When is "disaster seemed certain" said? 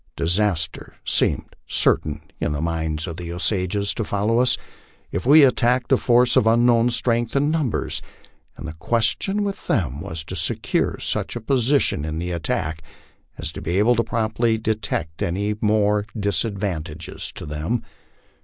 0.15-2.21